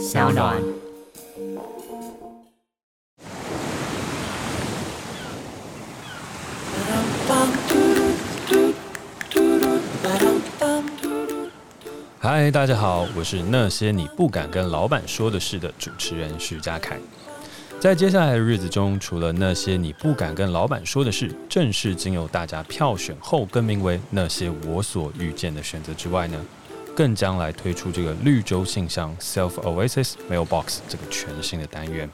[0.00, 0.56] 小暖。
[12.18, 16.98] 嗨，大家好，我是那些你不敢跟老板说的事的主持人徐佳凯。
[17.78, 26.38] 在接下来的日子中，除了那些你不敢跟老板说的事，正式经由大家票选后更名为那些我所遇见的选择之外呢，
[26.96, 32.08] 更将来推出这个绿洲信箱 Self Oasis Mailbox 这个全新的单元。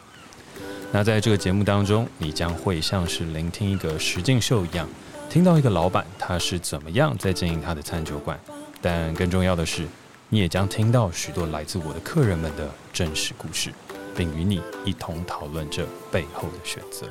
[0.93, 4.89] 那在这个节目当中，你将会像是聆听一个实境秀一样，
[5.29, 8.39] 听到一个老板他是怎么样在经营他的餐酒馆，
[8.81, 9.87] 但更重要的是，
[10.29, 13.73] 你也将听到许多来自我的客人们的真实故事。
[14.17, 17.07] 并与你一同讨论这背后的选择。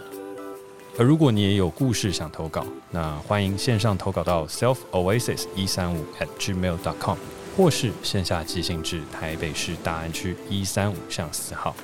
[0.98, 7.16] 而如果你也有故事想投稿，那欢迎线上投稿到 self oasis 一三五 at gmail dot com，
[7.56, 11.76] 或是线下寄信至台北市大安区一三五巷四号。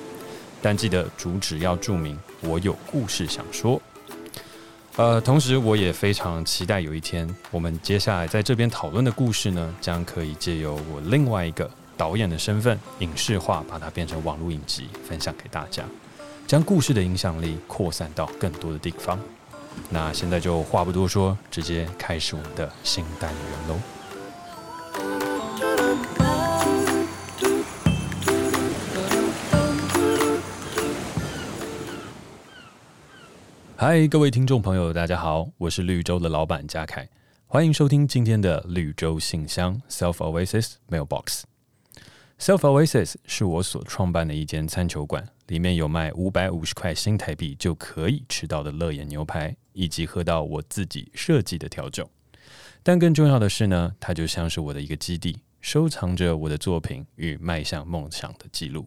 [0.62, 3.82] 但记得主旨要注明“我有故事想说”。
[4.98, 11.70] 呃，同时我也非常期待有一天，我们接下来在这边讨论的故事呢，将可以借由我另外一个。
[11.98, 15.84] 导演的身份影视化，把它变成网络影集，分享给大家，
[16.48, 19.20] 将故事的影响力扩散到更多的地方。
[19.88, 24.01] 那现在就话不多说，直接开始我们的新单元喽。
[33.84, 37.10] 嗨，各位听众朋友，大家好，我是绿洲的老板嘉凯，
[37.48, 41.42] 欢迎收听今天的绿洲信箱 Self Oasis Mailbox。
[42.38, 52.08] Self Oasis 是我所创办的一间餐酒馆，里面有卖五百五十块新台币就可以吃到的乐眼牛排，以及喝到我自己设计的调酒。
[52.84, 58.86] 但更重要的是呢，它就像是我的一个基地，收藏着我的作品与迈向梦想的记录。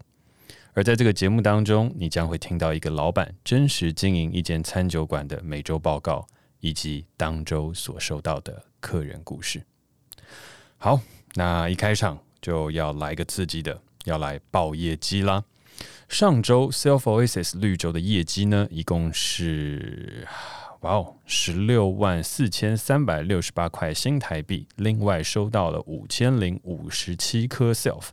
[0.75, 6.27] 而在这个节目当中，你将会听到一个老板真实经营一间餐酒馆的每周报告，
[6.61, 9.65] 以及当周所收到的客人故事。
[10.77, 11.01] 好，
[11.35, 12.19] 那一开场。
[12.45, 15.45] 就要来个刺激的，要来报业绩啦！
[16.11, 20.29] 上周 Self Oasis 绿洲的业绩呢，一共是
[20.85, 28.09] 哇哦，十六万四千三百六十八块新台币，另外收到了五千零五十七颗 Self。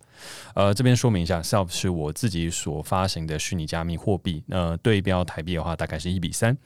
[0.55, 6.57] 呃，这边说明一下，Self 是我自己所发行的虚拟加密货币，呃，对标台币的话，大概是一比三，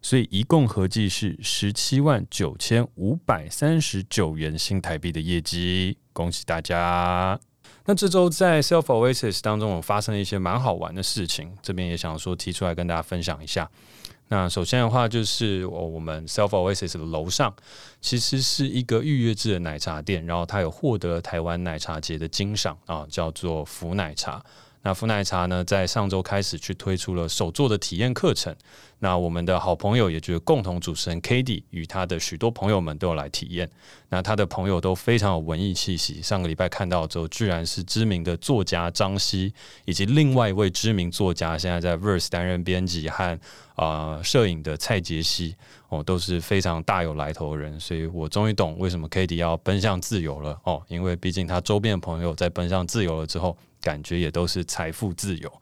[0.00, 5.98] 所以一共合计是十七万九千五百三十九元新台币的业绩。
[6.12, 7.36] 恭喜大家！
[7.84, 13.68] 那这周在 Self Oasis 当中，我发生了一些蛮好玩的事情，这边也想说提出来跟大家分享一下。
[14.28, 17.54] 那首先的话，就是我我们 Self Oasis 的楼上
[18.00, 24.44] 其实是一个预约制的奶茶店，然后它有获得台湾奶茶节的金赏啊，叫做福奶茶。
[24.88, 28.56] 那福奶茶呢，在上周开始去推出了手作的体验课程。
[29.00, 33.68] 那我们的好朋友，也就是共同主持人 Cady 与他的许多朋友们都有来体验。
[34.08, 36.22] 那他的朋友都非常有文艺气息。
[36.22, 39.52] 上个礼拜看到之后，居然是知名的作家张希，
[39.84, 43.38] 以及另外一位知名作家，现在在 Verse 担任编辑和
[43.74, 45.54] 啊摄影的蔡杰希
[45.90, 47.78] 哦，都是非常大有来头的人。
[47.78, 53.54] 所以我终于懂为什么 Cady 要奔向自由了哦，因为毕竟他周边的朋友在奔向自由了之后。
[53.80, 55.52] 感觉也都是财富自由。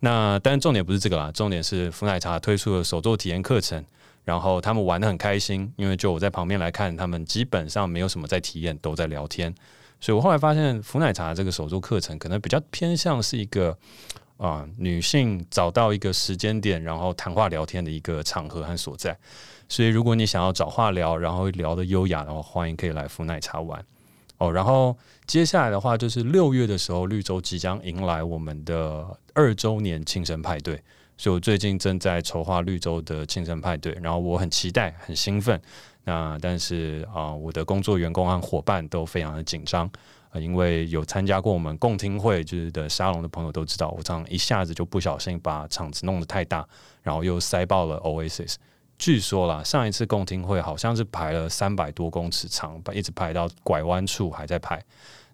[0.00, 3.82] 那但重点不是这个啦，重点是福奶茶推出了手作体验课程，
[4.24, 5.72] 然后他们玩得很开心。
[5.76, 9.54] 因为就我在旁边来看，他们基本上没有什么在体验，都在聊天。
[10.00, 13.74] 所以我后来发现，福奶茶这个手作课程可能比较偏向是一个
[14.36, 19.16] 啊、女性找到一个时间点，然后谈话聊天的一个场合和所在。
[19.68, 23.82] 所以如果你想要找话聊，然后聊得优雅的话，欢迎可以来福奶茶玩。
[24.38, 24.96] 哦，然后
[25.26, 30.82] 接下来的话就是六月的时候，绿洲即将迎来我们的二周年庆生派对，
[31.16, 35.60] 所以我最近正在筹划绿洲的庆生派对，然后我很期待，很兴奋。
[36.04, 39.88] 那但是啊、我的工作员工和伙伴都非常的紧张，
[40.34, 46.66] 因为有参加过我们共听会就是的沙龙的朋友都知道，我这样一下子就不小心把场子弄得太大，
[47.02, 48.56] 然后又塞爆了 Oasis。
[48.98, 54.82] 据说啦，上一次共听会好像是排了三百多公尺长，一直排到拐弯处还在排。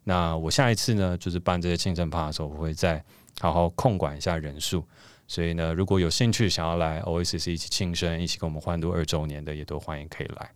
[0.05, 3.05] 那我下一次呢，就是办这些庆生趴的时候，我会再
[3.41, 4.85] 好好控管一下人数。
[5.29, 10.51] 所以呢，如果有兴趣想要来 Oasis 一起庆生，一起跟我们欢度二周年的，也都欢迎可以来。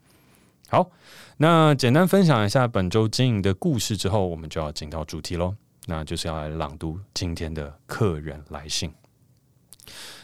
[0.69, 0.91] 好，
[1.37, 5.55] 那简单分享一下本周经营的故事之后，我们就要进到主题喽，
[5.87, 8.93] 那就是要来朗读今天的客人来信。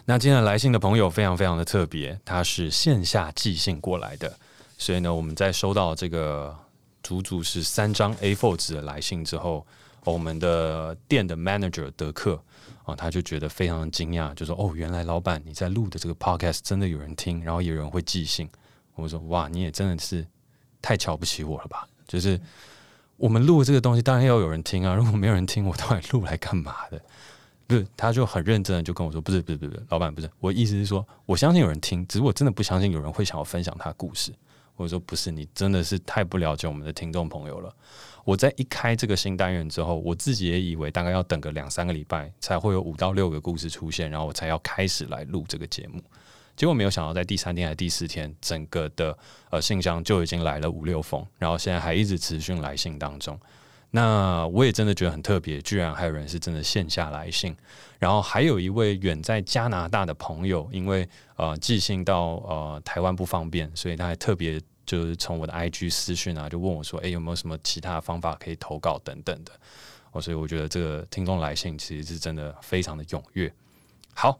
[0.07, 4.37] 那今天来信的朋友非常非常的特别，他是线下寄信过来的，
[4.77, 6.57] 所以呢，我们在收到这个
[7.03, 9.65] 足足是三张 A4 纸的来信之后，
[10.05, 12.43] 我们的店的 manager 德克
[12.85, 18.49] 啊，他就觉得非常的惊讶，就说：“哦，原来老板你在录的这个 podcast 真的有人听，然后有人会寄信。”
[18.97, 20.27] 我说：“哇，你也真的是
[20.83, 21.87] 太瞧不起我了吧？
[22.09, 22.41] 就是
[23.17, 27.01] 我们录这个东西，当然要有人听啊，如果没有人听，我到底录来干嘛的？”
[27.71, 34.35] 不是，他就很认真的就跟我说：“不是，不是，不是，老板不是，我意思是说，我相信有人听，只是我真的不相信有人会想要分享他的故事。”
[34.75, 37.73] 我说：“不是，你真的是太不了解我们的听众朋友了。”
[38.25, 46.03] 我在一开这个新单元之后，我自己也以为大概要等个两三个礼拜才会有五到六个故事出现，然后我才要开始来录这个节目。
[46.57, 49.17] 结果没有想到，在第三天还是第四天，整个的
[49.51, 53.39] 呃信箱就已经来了五六封，然后现在还一直持续来信当中。
[53.91, 57.57] 那我也真的觉得很特别，居然还有人是真的线下来信，
[57.99, 64.61] 然后还有一位远在加拿大的朋友，因为呃寄信到呃台湾不方便，所以他还特别。
[64.87, 69.53] 就是从我的 IG 私讯啊，就问我说：“诶、有没有什么其他方法可以投稿等等的？”
[70.11, 73.53] 哦，所以我觉得这个听众来信其实是真的非常的踊跃。
[74.15, 74.37] 好，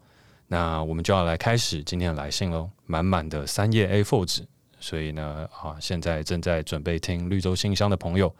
[0.47, 4.45] 那我们就要来开始今天的来信喽，满满的三页 A4 纸。
[4.81, 8.35] 所以呢，啊，现在正在准备听绿洲信箱的朋友，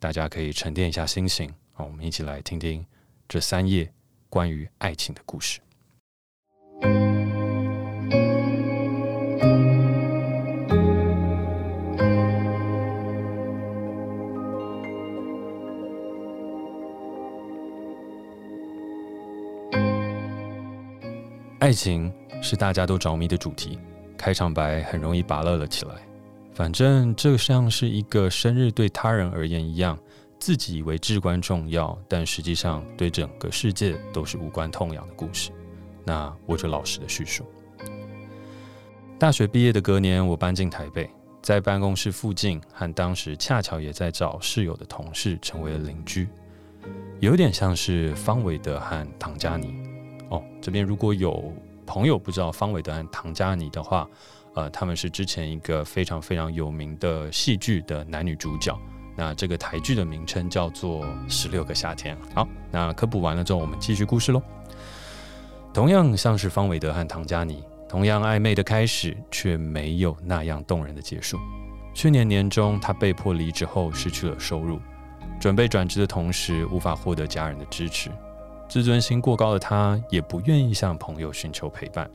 [0.00, 2.86] 大家可以沉淀一下心情，好，我们一起来听听
[3.28, 3.92] 这三页
[4.30, 5.60] 关于爱情的故事。
[21.58, 22.10] 爱情
[22.40, 23.78] 是大家都着迷的主题，
[24.16, 26.07] 开场白很容易拔乐了起来。
[26.58, 29.96] 反正这像是一个生日对他人而言一样，
[30.40, 35.52] 自己以为至关重要，但实际上对整个世界都是无关痛痒的故事。
[36.04, 37.46] 那我就老实的叙述。
[39.20, 41.08] 大学毕业的隔年，我搬进台北，
[41.40, 46.26] 在办公室附近和当时恰巧也在找室友的同事成为了邻居，
[47.20, 49.76] 有点像是方伟德和唐嘉妮。
[50.28, 51.52] 哦，这边如果有
[51.86, 54.10] 朋友不知道方伟德和唐嘉妮的话，
[54.58, 58.76] 呃，他们是之前一个非常非常有名的戏剧的男女主角。
[59.14, 62.16] 那这个台剧的名称叫做《十六个夏天》。
[62.34, 64.42] 好，那科普完了之后，我们继续故事喽。
[65.72, 71.38] 同样像是方伟德和唐嘉妮，同样暧昧的开始，却没有那样动人的结束。
[71.94, 74.80] 去年年中，他被迫离职后失去了收入，
[75.38, 78.10] 准备转职的同时，无法获得家人的支持。
[78.68, 82.10] 自尊心过高的他，也不愿意向朋友寻求陪伴。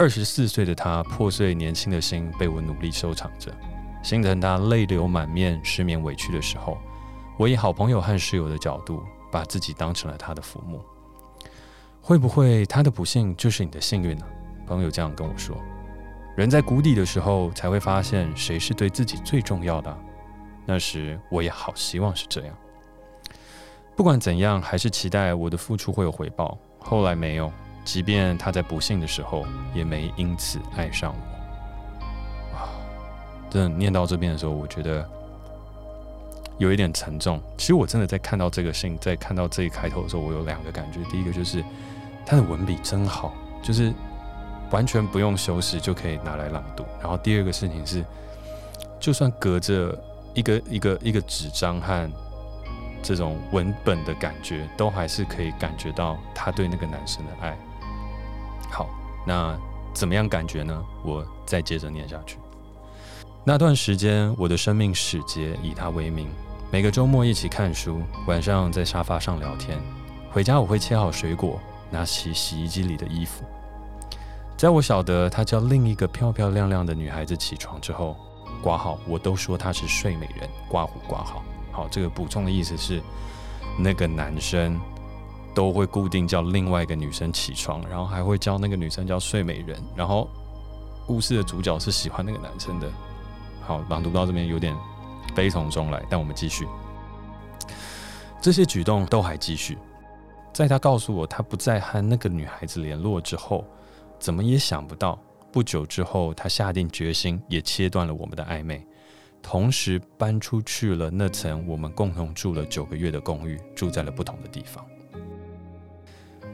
[0.00, 3.52] 二十四岁的他，破碎年轻的心被我努力收藏着。
[4.00, 6.78] 心疼他泪流满面、失眠委屈的时候，
[7.36, 9.02] 我以好朋友和室友的角度，
[9.32, 10.80] 把自己当成了他的父母。
[12.00, 14.24] 会不会他的不幸就是你的幸运呢？
[14.68, 15.56] 朋友这样跟我说。
[16.36, 19.98] 人在谷底的时候，才会发现谁是对自己最重要的。
[20.64, 22.56] 那时我也好希望是这样。
[23.96, 26.56] 不管怎样，还是期待我的付出会有回报。
[26.78, 27.52] 后来没有，
[27.88, 32.54] 即便他在不幸的时候，也没因此爱上我。
[32.54, 32.68] 啊，
[33.48, 35.08] 真的念到这边的时候，我觉得
[36.58, 37.40] 有一点沉重。
[37.56, 41.02] 其实我真的在看到这个信，在看到这一开头的时候，我有两个感觉。
[41.10, 41.64] 第一个就是
[42.26, 43.32] 他的文笔真好，
[43.62, 43.90] 就是
[44.70, 46.84] 完全不用修饰就可以拿来朗读。
[47.00, 48.04] 然后第二个事情是，
[49.00, 49.98] 就算隔着
[50.34, 52.06] 一个一个一个纸张和。
[53.00, 57.56] 这种文本的感觉，都还是可以感觉到他对那个男生的爱。
[58.70, 58.88] 好，
[59.26, 59.58] 那
[59.92, 60.84] 怎么样感觉呢？
[61.04, 62.38] 我再接着念下去。
[63.44, 66.28] 那段时间，我的生命使节以他为名，
[66.70, 69.78] 每个周末一起看书，晚上在沙发上聊天。
[70.30, 71.58] 回家我会切好水果，
[71.90, 73.44] 拿起洗衣机里的衣服。
[74.56, 78.16] 在我晓得他叫另一个漂漂亮亮的女孩子起床之后，
[78.60, 81.42] 挂号我都说她是睡美人，刮胡挂号。
[81.72, 83.00] 好，这个补充的意思是，
[83.78, 84.78] 那个男生
[85.54, 90.28] 都会固定叫另外一个女生起床，然后还会叫那个女生叫睡美人，然后
[91.06, 92.88] 故事的主角是喜欢那个男生的。
[93.60, 94.76] 好，朗读到这边有点
[95.34, 96.66] 悲从中来，但我们继续。
[98.40, 99.76] 这些举动都还继续，
[100.52, 103.64] 在他告诉我他不再和那个女孩子联络之后，
[104.18, 105.18] 怎么也想不到，
[105.50, 108.86] 不久之后他下定决心，也切断了我们的暧昧。
[109.42, 114.84] 同时搬出去了那层我们共同住了九个月的公寓，住在了不同的地方。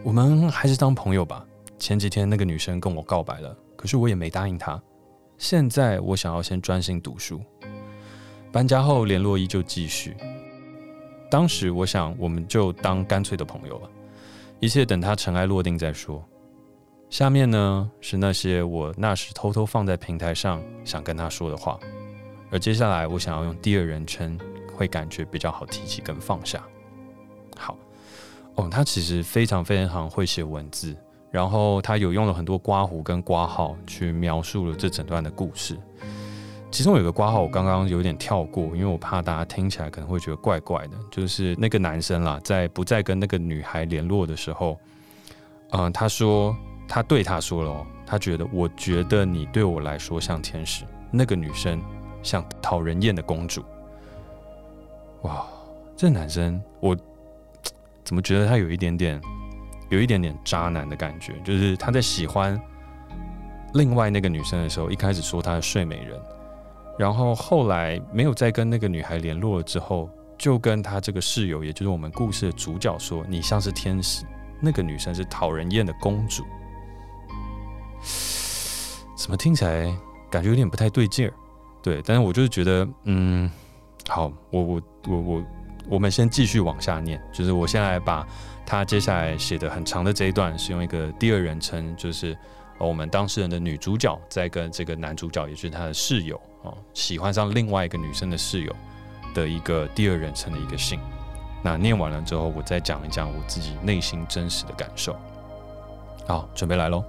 [0.04, 1.46] 我们还是当朋友吧。
[1.78, 4.80] 前几天那个女生跟我告白了，可是我也没答应她。
[5.38, 7.40] 现在我想要先专心读书。
[8.52, 10.14] 搬家后联络依旧继续。
[11.30, 13.90] 当时我想，我们就当干脆的朋友了，
[14.60, 16.22] 一切等她尘埃落定再说。
[17.08, 21.80] 下面呢，是那些我那时偷偷放在平台上想跟她说的话。
[22.50, 24.38] 而接下来，我想要用第二人称，
[24.76, 26.62] 会感觉比较好提起跟放下。
[27.56, 27.74] 好
[28.56, 30.96] 哦，他其实非常非常会写文字，
[31.30, 35.76] 然后他有用了很多刮胡跟刮号去描述了这整段的故事。
[36.70, 40.96] 其中有个刮号我刚刚有点跳过，因为我怕大家听起来可能会觉得怪怪的。
[41.10, 44.76] 就是那个男生啦，在不再跟那个女孩联络的时候，
[45.70, 46.56] 嗯，他说
[46.88, 51.80] 他对他说了哦，他觉得我觉得你对我来说像天使，那个女生
[52.24, 53.64] 像讨人厌的公主。
[55.22, 55.46] 哇，
[55.96, 56.96] 这男生我
[58.04, 59.20] 怎么觉得他有一点点
[59.88, 61.32] 有一点点渣男的感觉？
[61.44, 62.60] 就是他在喜欢
[63.74, 66.20] 另外那个女生的时候，一开始说她是睡美人。
[66.96, 70.08] 然后后来没有再跟那个女孩联络了之后，
[70.38, 74.24] 就跟他这个室友，也就是我们故事的主角说：“你像是天使，
[74.60, 76.44] 那个女生是讨人厌的公主。”
[79.16, 79.92] 怎么听起来
[80.30, 81.32] 感觉有点不太对劲儿？
[81.82, 83.50] 对，但是我就是觉得，嗯，
[84.08, 85.44] 好，我我我我，
[85.88, 87.20] 我们先继续往下念。
[87.32, 88.26] 就是我现在把
[88.64, 92.36] 他接下来写的很长的这一段，是用一个第二人称，就是
[92.78, 96.40] 我们当事人的女主角在跟这个男主角，也是他的室友。
[96.62, 98.74] 哦，喜欢上另外一个女生的室友
[99.34, 100.98] 的一个第二人称的一个信。
[101.62, 105.16] 那念完了之后，我再讲一讲我自己内心真实的感受。
[106.26, 107.04] 好，准备来喽。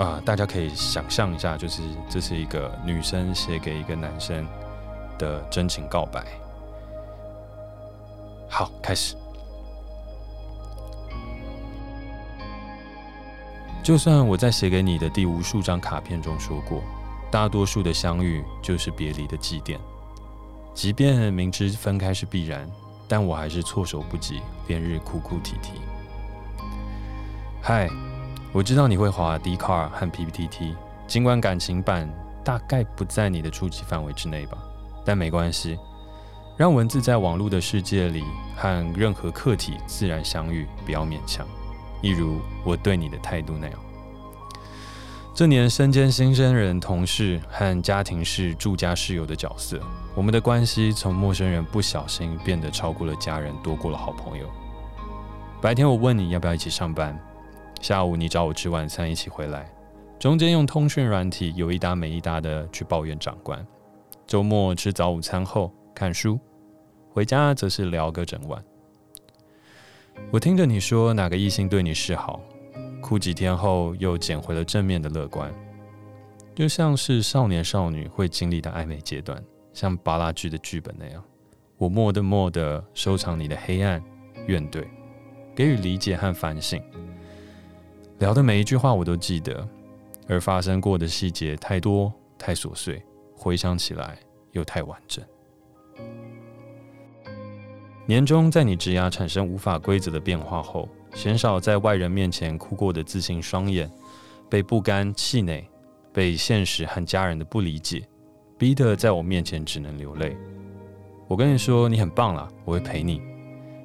[0.00, 4.46] 啊，大家可以想象一下，就是这是一个女生写给一个男生
[5.18, 6.24] 的真情告白。
[8.48, 9.14] 好，开始。
[13.82, 16.82] 就算我在写给你的第无数张卡片中说过，
[17.30, 19.76] 大多数的相遇就是别离的祭奠。
[20.72, 22.66] 即便明知分开是必然，
[23.06, 25.72] 但我还是措手不及，连日哭哭啼啼。
[27.60, 27.86] 嗨，
[28.52, 30.74] 我知道你会滑 D Car 和 PTT，
[31.06, 32.10] 尽管感情版
[32.42, 34.58] 大概不在你的触及范围之内吧，
[35.04, 35.78] 但没关系，
[36.56, 38.24] 让文字在网络的世界里
[38.56, 41.46] 和任何客体自然相遇，不要勉强。
[42.02, 43.78] 一如我对你的态度那样，
[45.32, 49.80] 这年身兼新生人、同事和家庭式住家室友的角色，
[50.14, 54.46] 我们的关系从陌生人不小心变得超过了家人，多过了好朋友。
[55.60, 57.16] 白天我问你要不要一起上班，
[57.80, 59.72] 下午你找我吃晚餐一起回来，
[60.18, 63.66] 中间用通讯软体有一搭没一搭的去抱怨长官，
[64.26, 66.38] 周末吃早午餐后看书，
[67.10, 68.62] 回家则是聊个整晚。
[70.30, 72.40] 我听着你说哪个异性对你示好，
[73.00, 75.50] 哭几天后又捡回了正面的乐观，
[76.54, 81.24] 就像是少年少女会经历的暧昧阶段，像芭乐剧的剧本那样。
[81.78, 84.04] 我默的默的收藏你的黑暗、
[84.46, 84.84] 怨怼，
[85.54, 86.82] 给予理解和反省。
[88.20, 89.66] 聊的每一句话我都记得，
[90.28, 93.02] 而发生过的细节太多太琐碎，
[93.34, 94.14] 回想起来
[94.52, 95.24] 又太完整。
[98.04, 103.90] 年终在你职涯产生无法规则的变化后，鲜少在外人面前哭过的自信双眼，
[104.50, 105.66] 被不甘、气馁，
[106.12, 108.06] 被现实和家人的不理解，
[108.58, 110.36] 逼得在我面前只能流泪。
[111.26, 113.22] 我跟你说，你很棒啦，我会陪你，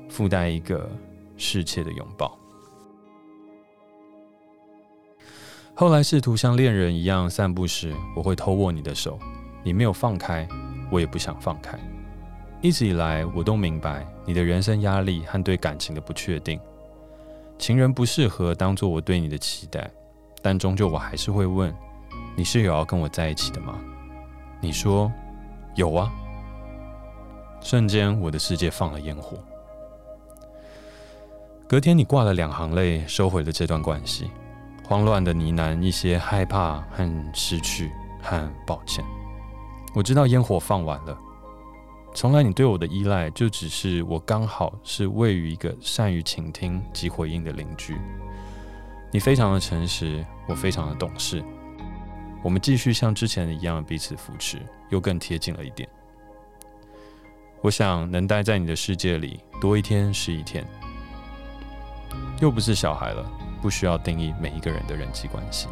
[0.10, 0.92] 附带一个
[1.38, 2.38] 世切的拥抱。
[5.78, 9.20] 后来试图像恋人一样散步时，我会偷握你的手，
[9.62, 10.48] 你没有放开，
[10.90, 11.78] 我也不想放开。
[12.62, 16.58] 一直以来，我都明白你的人生压力和对感情的不确定。
[17.60, 19.92] 情人不适合当做我对你的期待，
[20.42, 21.76] 但终究我还是会问：
[22.38, 23.78] 你是有要跟我在一起的吗？
[24.62, 25.12] 你说
[25.76, 26.10] 有啊。
[27.60, 29.38] 瞬间，我的世界放了烟火。
[31.68, 34.32] 隔天，你挂了两行泪，收回了这段关系，
[34.88, 39.04] 慌乱的呢喃一些害怕和失去和抱歉。
[39.96, 41.18] 我知道烟火放完了。
[42.14, 47.98] 从来，你对我的依赖就只是我刚好是位于一个善于倾听及回应的邻居。
[49.12, 51.44] 你非常的诚实，我非常的懂事。
[52.44, 55.90] 我们继续像之前一样彼此扶持，又更贴近了一点。
[57.62, 60.64] 我想能待在你的世界里多一天是一天。
[62.40, 63.26] 又不是小孩了，
[63.66, 65.68] 不需要定义每一个人的人际关系。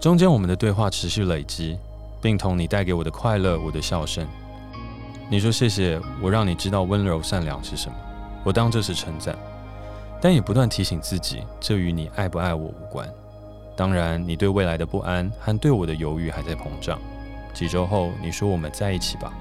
[0.00, 1.78] 中间我们的对话持续累积。
[2.18, 4.26] 并同你带给我的快乐，我的笑声。
[5.30, 7.94] 你说谢谢我，让你知道温柔善良是什么，
[8.42, 9.36] 我当这是称赞，
[10.20, 13.08] 但也不断提醒自己，这与你爱不爱我无关。
[13.76, 16.98] 当然，你对未来的不安和对我的犹豫还在膨胀。
[17.54, 19.32] 几周后，你说我们在一起吧，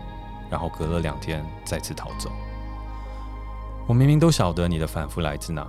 [0.48, 2.30] 然后隔了两天再次逃走。
[3.88, 5.68] 我明明都晓得你的反复来自哪，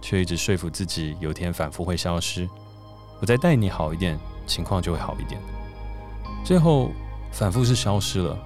[0.00, 2.48] 却一直说服自己有天反复会消失。
[3.20, 5.40] 我再待你好一点，情况就会好一点。
[6.44, 6.90] 最后，
[7.30, 8.38] 反复是消失了，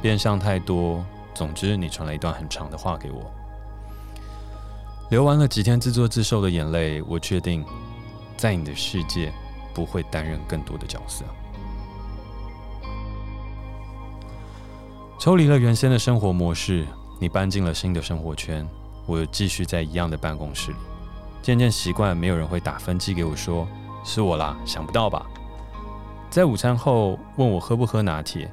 [0.00, 1.04] 变相太多。
[1.34, 3.30] 总之，你传了一段很长的话给我。
[5.10, 7.64] 流完了几天自作自受的眼泪，我确定，
[8.36, 9.32] 在你的世界
[9.74, 11.24] 不会担任更多的角色。
[15.18, 16.86] 抽离了原先的生活模式，
[17.18, 18.66] 你搬进了新的生活圈，
[19.06, 20.76] 我又继续在一样的办公室里，
[21.42, 23.66] 渐渐习惯没有人会打分机给我说
[24.04, 25.26] 是我啦，想不到吧？
[26.30, 28.50] 在午餐后问我喝不喝拿铁，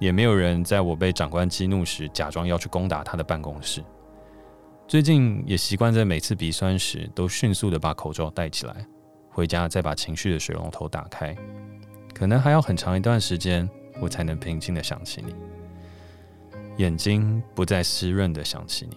[0.00, 3.82] 也没有人在我被长官激怒时假装要去攻打他的办公室。
[4.86, 8.86] 最近也习惯在每次鼻酸时都迅速的把口罩戴起来，
[9.30, 11.34] 回家再把情绪的水龙头打开，
[12.12, 13.66] 可能还要很长一段时间
[13.98, 15.34] 我才能平静的想起你。
[16.76, 18.96] 眼睛不再湿润的想起你。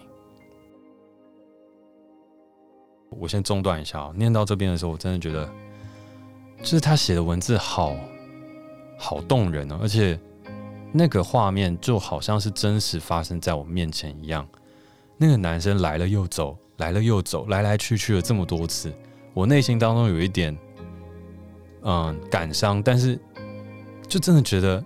[3.09, 5.49] 我先中断一下，念到这边的时候，我真的觉得，
[6.59, 7.95] 就是他写的文字好
[8.97, 10.19] 好动人哦，而且
[10.91, 14.47] 那个画面就好像是真实发生在我面前一样。
[15.17, 18.93] 那个男生来了又走，来了又走，来来去去了这么多次，
[19.33, 20.55] 我内心当中有一点
[21.81, 23.19] 嗯感伤，但是
[24.07, 24.83] 就真的觉得，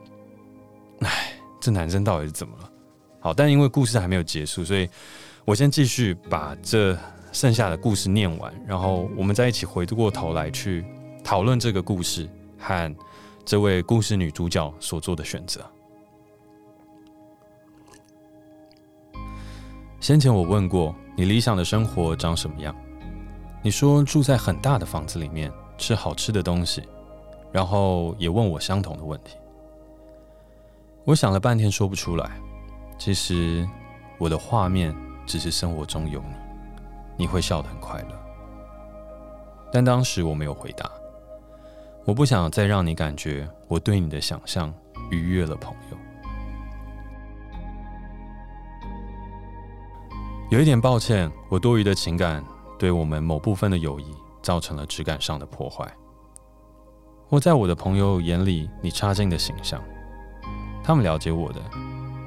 [0.99, 2.70] 哎，这男生到底是怎么了？
[3.21, 4.89] 好，但因为故事还没有结束，所以
[5.45, 6.97] 我先继续把这
[7.31, 10.83] 剩下的故事念完，然后我们再一起回过头来去
[11.23, 12.95] 讨论这个故事和
[13.45, 15.63] 这位故事女主角所做的选择。
[19.99, 22.75] 先前我问过你理想的生活长什么样，
[23.61, 26.81] 你说住在很大的房子里面，吃好吃的东西，
[27.51, 29.37] 然后也问我相同的问题。
[31.03, 32.31] 我想了半天说不出来。
[33.03, 33.67] 其实，
[34.19, 36.35] 我的画面只是生活中有你，
[37.17, 38.09] 你会笑得很快乐。
[39.73, 40.87] 但当时我没有回答，
[42.05, 44.71] 我不想再让你感觉我对你的想象
[45.09, 45.97] 逾越了朋友。
[50.51, 52.45] 有一点抱歉，我多余的情感
[52.77, 55.91] 对我们某部分的友谊造成了质感上的破坏。
[57.27, 59.83] 或在我的朋友眼里，你差劲的形象，
[60.83, 61.59] 他们了解我的。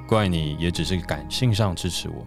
[0.07, 2.25] 怪你也只是感性上支持我，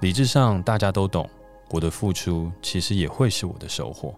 [0.00, 1.28] 理智上大家都懂，
[1.70, 4.14] 我的付出其实也会是我的收获。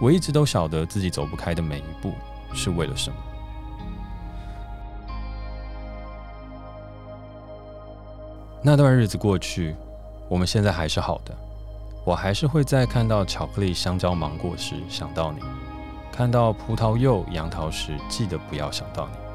[0.00, 2.12] 我一直都晓得自己走不开的每一步
[2.52, 3.16] 是为了什么。
[8.62, 9.74] 那段日子过去，
[10.28, 11.34] 我们现在还是好的。
[12.04, 15.40] 我还是会在看到巧克力、香蕉、芒果时想到你，
[16.12, 19.27] 看到葡萄柚、杨桃时记得不要想到你。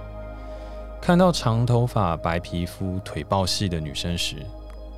[1.05, 4.37] 看到长头发、白皮肤、腿爆细的女生时，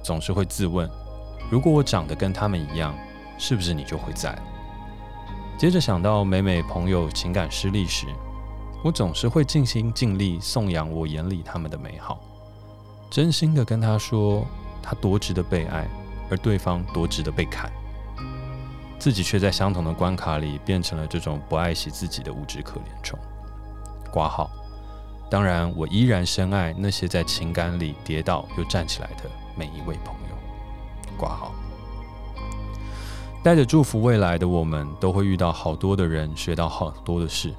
[0.04, 0.88] 总是会自问：
[1.50, 2.96] 如果我长得跟她们一样，
[3.40, 4.38] 是不是你就会在？
[5.58, 8.06] 接着想到每每朋友情感失利时，
[8.84, 12.20] 我总是会尽心尽力颂扬我眼里他们的美好，
[13.10, 14.46] 真心的跟他说
[14.84, 15.88] 他多值得被爱，
[16.30, 17.68] 而对方多值得被砍，
[19.00, 23.18] 自己却在相同的关卡里变成了这种不爱惜自己的无知可怜虫。
[24.12, 24.48] 挂号。
[25.30, 30.36] 当然，我依然深爱那些在情感里跌倒又站起来的每一位朋友。
[31.18, 31.52] 挂号，
[33.44, 37.54] 带着祝福，未来的我们都会遇到好多的人，学到好多的事。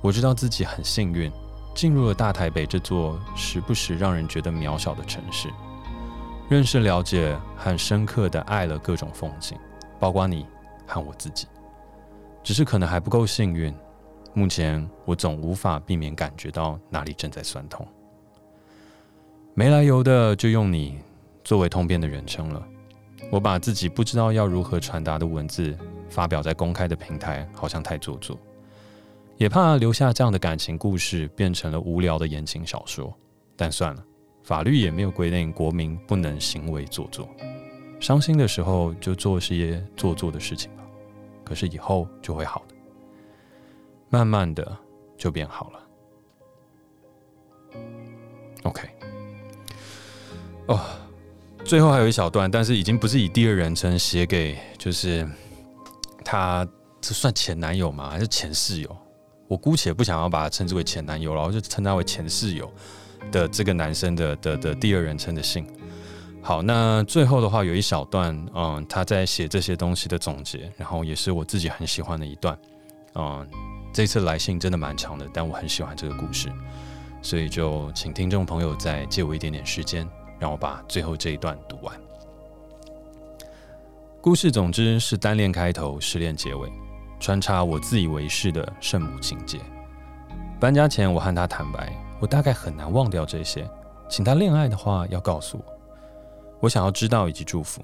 [0.00, 1.30] 我知道自己很幸运，
[1.74, 5.48] 进入了大台北这座时不时让人觉得渺小的城市，
[6.48, 9.58] 认识、了解和深刻的爱了各种风景，
[10.00, 10.46] 包括你
[10.86, 11.46] 和我自己。
[12.42, 13.72] 只是可能还不够幸运。
[14.34, 17.86] 目前我总无法避免感觉到哪里正在酸痛，
[19.54, 20.98] 没来由的就用你
[21.44, 22.66] 作为通篇的人称了。
[23.30, 25.76] 我把自己不知道要如何传达的文字
[26.08, 28.38] 发表在公开的平台，好像太做作，
[29.36, 33.12] 也怕留下这样的感情故事变成了无聊的言情小说。
[33.54, 34.02] 但算了，
[34.42, 37.28] 法律也没有规定国民不能行为做作，
[38.00, 40.82] 伤心的时候就做些做作的事情吧。
[41.44, 42.71] 可是以后就会好的。
[44.12, 44.76] 慢慢的
[45.16, 45.78] 就变好了。
[48.64, 48.86] OK，
[50.66, 50.78] 哦，
[51.64, 55.26] 最后还有一小段，但是已经不是以第二人称写给，就是
[56.22, 56.68] 他
[57.00, 58.10] 这算前男友吗？
[58.10, 58.96] 还是前室友？
[59.48, 62.70] 我姑且不想要把他称之为前男友，然后就称他为前室友
[63.30, 65.66] 的这个男生的的的第二人称的信。
[66.42, 72.58] 好，那最后的话有一小段，嗯，他在写这些东西的总结，然后也是我自己很喜欢的一段，
[73.14, 73.48] 嗯。
[73.92, 76.50] 这次来信真的蛮长的，但我很喜欢这个故事，
[77.20, 81.94] 所以就请听众朋友再借我一点点时间，让我把最后这一段读完。
[84.20, 86.72] 故事总之是单恋开头，失恋结尾，
[87.20, 89.58] 穿插我自以为是的圣母情节。
[90.58, 93.68] 搬家前，我和他坦白，我大概很难忘掉这些。
[94.08, 95.64] 请他恋爱的话，要告诉我。
[96.60, 97.82] 我想要知道以及祝福。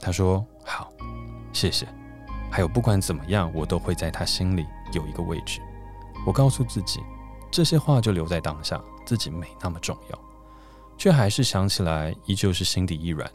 [0.00, 0.92] 他说好，
[1.52, 1.88] 谢谢。
[2.50, 5.60] 还有，不管怎么样，我都会在他心里有一个位置。
[6.26, 7.00] 我告诉自己，
[7.50, 10.18] 这些话就留在当下，自己没那么重要，
[10.96, 13.30] 却还是想起来，依旧是心底一软。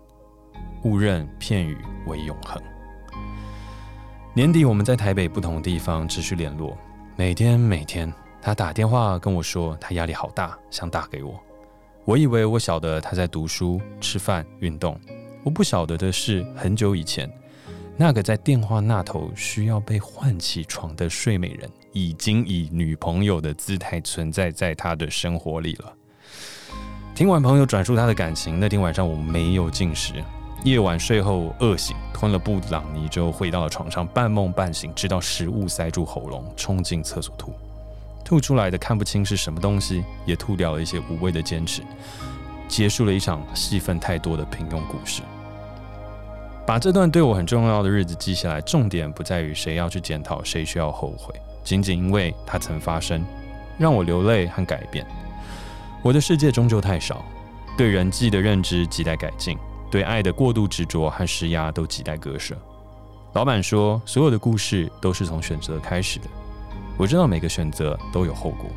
[0.83, 2.61] 误认片语为永恒。
[4.33, 6.77] 年底我们在台北不同地方持续联络，
[7.15, 8.11] 每天每天，
[8.41, 11.39] 他打电话跟我说他压力好大，想打给我。
[12.05, 14.99] 我以为我晓得他在读书、吃饭、运动，
[15.43, 17.31] 我不晓得的是，很久以前，
[17.95, 25.93] 那个在电话那头需要被唤起床的睡美人，已经以女朋友的姿态存在在他的生活里了。
[27.13, 30.15] 听完朋友转述他的感情，那天晚上我没有进食。
[30.63, 37.53] 夜晚睡后饿醒，吞了布朗尼之后回到了床上，半梦半醒，直到食物塞住喉咙，冲进厕所吐，
[38.25, 41.83] 吐出来的看不清是什么东西，也吐掉了一些无谓的坚持，
[42.67, 45.21] 结束了一场戏份太多的平庸故事。
[46.65, 53.21] 把这段对我很重要的日子记下来，重点不在于谁要去检讨，谁需要后悔，仅仅因为它曾发生，
[53.77, 55.05] 让我流泪和改变。
[56.01, 57.25] 我的世界终究太少，
[57.77, 59.57] 对人际的认知亟待改进。
[59.91, 62.55] 对爱的过度执着和施压都亟待割舍。
[63.33, 66.25] 老板说，所有的故事都是从选择开始的。
[66.97, 68.69] 我知道每个选择都有后果。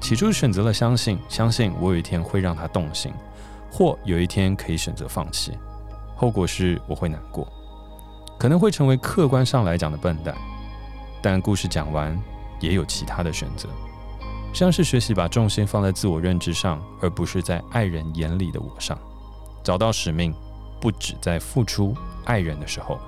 [0.00, 3.12] 起初选择了相信，相信我有一天会让他动心，
[3.70, 5.52] 或有一天可以选择放弃。
[6.16, 7.46] 后果是我会难过，
[8.38, 10.34] 可能会成为客观上来讲的笨蛋。
[11.22, 12.18] 但故事讲完，
[12.58, 13.68] 也有其他的选择，
[14.52, 18.98] 像是学习把重心放在自我认知上，而不是在爱人眼里的我上，
[19.62, 20.34] 找到使命。
[20.78, 22.98] 不止在付出爱人的时候，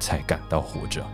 [0.00, 1.04] 才感到活着。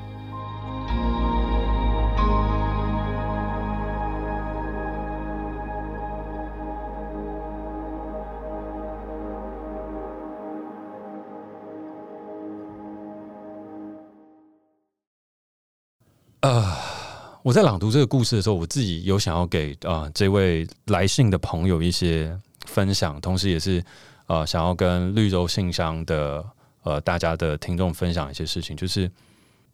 [17.43, 23.83] 我在朗读这个故事的时候，我自己有想要给啊、这位来信的朋友一些分享，同时也是。
[24.29, 26.43] 呃，想要跟绿洲信箱的
[26.85, 29.11] 呃大家的听众分享一些事情，就是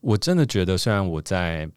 [0.00, 1.68] 我真的觉得，虽然我在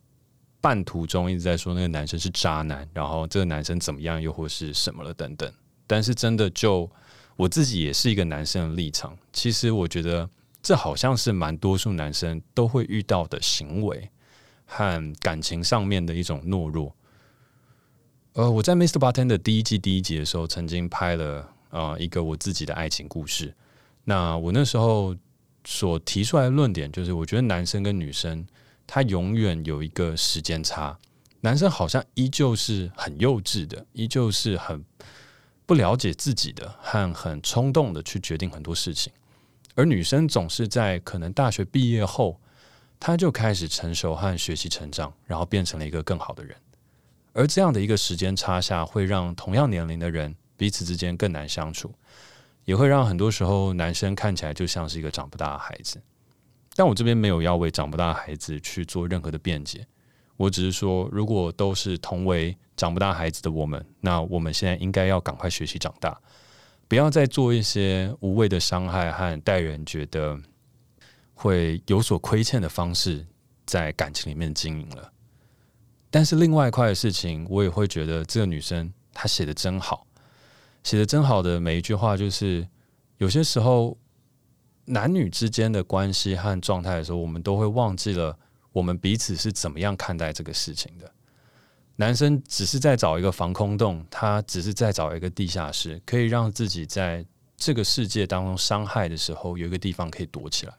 [0.61, 5.51] 半途中一直在说那个男生是渣男，然后这个男生怎么样，又或是什么了等等，
[5.85, 6.89] 但是真的就
[7.35, 10.27] 我自己也是一个男生的立场，其实我觉得
[10.63, 14.09] 这好像是蛮多数男生都会遇到的行为
[14.71, 16.95] 和感情上面的一种懦弱。
[18.33, 18.97] 呃，我在 Mr.
[18.97, 21.49] Bartender 第一季第一集的时候，曾经拍了。
[21.71, 23.55] 啊、呃，一个我自己的爱情故事。
[24.03, 25.15] 那我那时候
[25.63, 28.45] 所提出来的论点就是，我觉得男生跟女生
[28.85, 30.99] 他永远有一个时间差。
[31.39, 34.83] 男生好像依旧是很幼稚的，依旧是很
[35.65, 39.13] 不了解自己的，和很冲动的去决定很多事情。
[39.73, 42.37] 而女生总是在可能大学毕业后，
[43.01, 46.55] 他就开始成熟和学习成长，然后变成了一个更好的人。
[47.33, 50.35] 而这样的一个时间差下，会让同样年龄的人。
[50.55, 51.91] 彼此之间更难相处，
[52.65, 55.99] 也会让很多时候男生看起来就像是一个长不大的孩子。
[56.75, 59.87] 但我这边没有要为长不大的孩子去做任何的辩解，
[60.37, 66.15] 我只是说，如果都是同为长不大孩子的我们，那我们现在应该要赶快学习长大，
[66.87, 70.39] 不要再做一些无谓的伤害和带人觉得
[71.41, 73.25] 会有所亏欠的方式
[73.65, 75.11] 在感情里面经营了。
[76.11, 80.05] 但是另外一块的事情，我也会觉得这个女生她写的真好。
[80.83, 82.67] 写的真好的每一句话，就是
[83.17, 83.97] 有些时候
[84.85, 88.37] 男女之间的关系和状态的时候，我们都会忘记了
[88.71, 91.11] 我们彼此是怎么样看待这个事情的。
[91.95, 97.25] 男生只是在找一个防空洞，他只是在找一个地下室，可以让自己在
[97.57, 100.73] 这个世界当中伤害的时候有一个地方可以躲起来。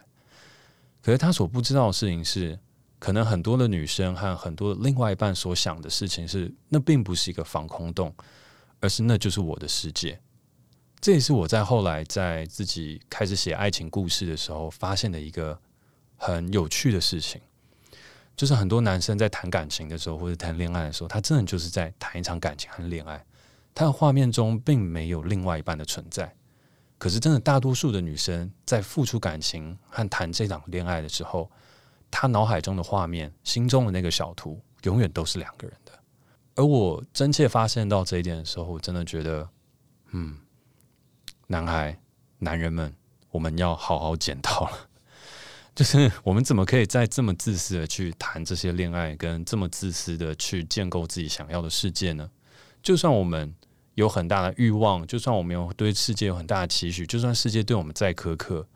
[1.02, 2.58] 可是他所不知道的事情是，
[2.98, 8.14] 可能很多的女生和很多另外一半所想的事情是，那并不是一个防空洞。
[8.84, 10.20] 而是那就是我的世界，
[11.00, 15.56] 这也是我在后来在自己开始写爱情故事的时候发现的一个
[16.16, 17.40] 很有趣的事情，
[18.34, 23.24] 就是很多男生在谈感情的时候或者谈恋爱的时候，他真的就是在谈一场感情和恋爱，
[23.72, 26.34] 他的画面中并没有另外一半的存在。
[27.02, 31.50] 可是真的大多数的女生在付出感情和谈这场恋爱的时候，
[32.12, 35.90] 她脑海中的画面、心中的那个小图，永远都是两个人的。
[36.54, 39.48] 而我真切发现到这一点的时候，我真的觉得，
[40.12, 40.38] 嗯，
[41.48, 41.98] 男孩、
[42.38, 42.94] 男人们，
[43.32, 44.88] 我们要好好检讨了。
[45.74, 52.30] 就是我们怎么可以再这么自私的去谈这些恋爱，跟这么自私的去建构自己想要的世界呢？
[52.80, 53.52] 就算我们
[53.94, 58.66] 有很大的欲望，就算我们有对世界有很大的期许，就算世界对我们再苛刻，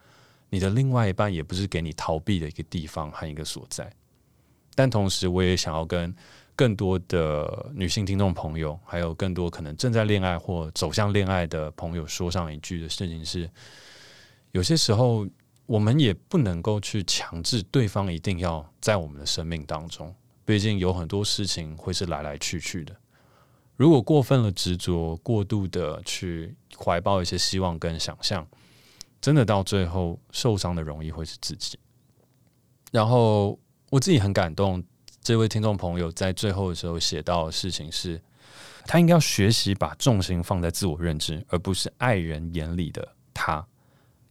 [0.51, 3.91] 你的另外一半也不是给你逃避的一个地方和一个所在。
[4.75, 6.15] 但同时，我也想要跟
[6.55, 13.51] 更多的女性听众朋友，还有更多可能正在恋爱或走向恋爱的朋友说上一句的事情是：
[14.53, 15.27] 有些时候，
[15.65, 20.15] 我们也不能够去强制对方一定要在我们的生命当中。
[20.45, 22.95] 毕竟有很多事情会是来来去去的。
[23.77, 28.47] 如果过分的执着，过度的去怀抱一些希望跟想象，
[29.21, 31.79] 真的到最后受伤的容易会是自己。
[32.91, 33.59] 然后。
[33.91, 34.83] 我自己很感动，
[35.23, 38.21] 这位听众朋友在最后的时候写到的事情是，
[38.85, 43.65] 他应该要学习把重心放在自我认知，而不是爱人眼里的他；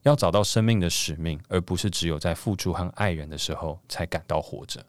[0.03, 4.86] 要找到生命的使命，而不是只有在付出和爱人的时候才感到活着。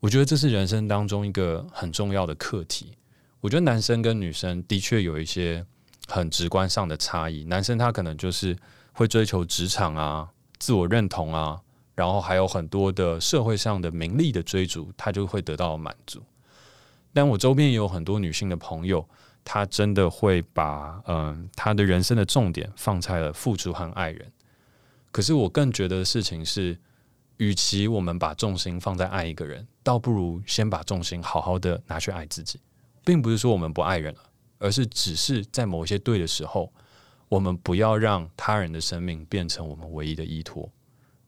[0.00, 2.92] 我觉得这是人生当中一个很重要的课题。
[3.40, 5.64] 我觉得男生跟女生的确有一些
[6.08, 8.56] 很直观上的差异，男生他可能就是
[8.92, 11.60] 会追求职场啊、自我认同啊。
[11.96, 16.22] 然后还有很多的社会上的名利的追逐，他就会得到满足。
[17.12, 19.06] 但我周边也有很多女性的朋友，
[19.44, 24.32] 她真的会把嗯，她的人生的重点放在了付出和爱人。
[25.12, 26.78] 可是我更觉得的事情是，
[27.36, 32.58] 与其我们把重心放在爱一个人，倒不如先把重心好好的拿去爱自己。
[33.04, 34.20] 并不是说我们不爱人了，
[34.58, 36.72] 而是只是在某些对的时候，
[37.28, 40.70] 我们不要让他人的生命变成我们唯一的依托。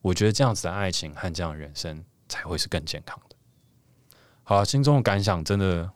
[0.01, 3.37] 我觉得这样子的爱情和这样的人生才会是更健康的。
[4.43, 5.89] 好，心中的感想真的，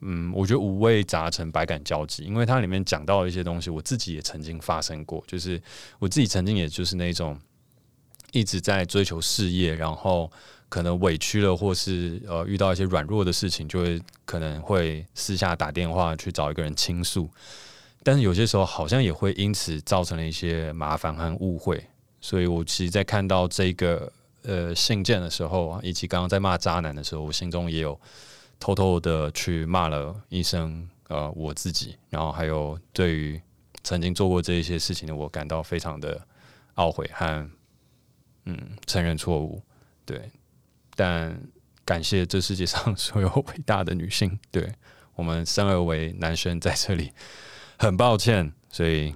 [0.00, 5.60] 嗯，我觉得五味杂陈、百感交集，因为它里面讲到一些东西，我自己也曾经发生过，就是
[5.98, 7.38] 我自己曾经也就是那种
[8.32, 10.32] 一直在追求事业，然后
[10.72, 17.28] 可能委屈了，或是呃遇到一些软弱的事情，就会可能会私下打电话去找一个人倾诉，
[18.02, 21.84] 但是有些时候好像也会因此造成了一些麻烦和误会。
[22.22, 24.10] 所以，我其实，在看到这个
[24.44, 28.00] 呃信件的时候，以及刚刚在骂渣男的时候，我心中也有
[28.58, 33.38] 偷偷的去骂了一声呃我自己，然后还有对于
[33.84, 36.18] 曾经做过这一些事情的我，感到非常的
[36.76, 37.50] 懊悔和
[38.46, 38.56] 嗯
[38.86, 39.60] 承认错误。
[40.06, 40.30] 对，
[40.94, 41.40] 但
[41.84, 44.72] 感谢这世界上所有伟大的女性，对
[45.14, 47.12] 我们生而为男生在这里
[47.78, 49.14] 很抱歉，所以。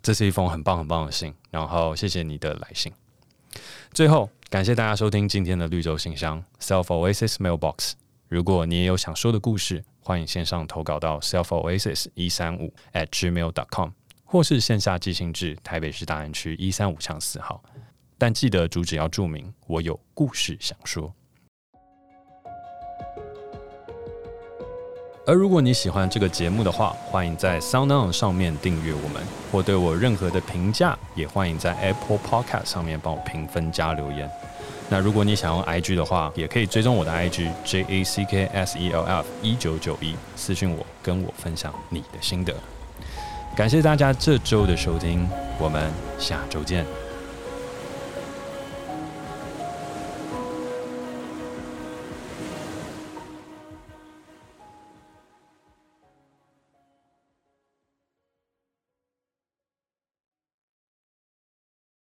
[0.00, 2.90] 这是一封很棒很棒的信，然后谢谢你的来信。
[3.92, 7.92] 最后，感谢大家收听今天的绿洲信箱 Self Oasis Mailbox。
[8.28, 13.90] 如果你也有想说的故事，欢迎线上投稿到 Self Oasis 一三五 at gmail dot com，
[14.24, 17.62] 或是线下寄信至台北市大安区一三五巷四号。
[18.18, 21.14] 但记得主旨要注明“我有故事想说”。
[25.24, 34.28] 而如果你喜欢这个节目的话，欢迎在 SoundOn 上面订阅我们，或对我任何的评价，也欢迎在 Apple Podcast 上面帮我评分加留言。
[34.88, 42.54] 那如果你想用 IG 的话，也可以追踪我的 IG J A C K S E L F 一九九一，私讯我，跟我分享你的心得。
[43.54, 45.28] 感谢大家这周的收听，
[45.60, 47.07] 我们下周见。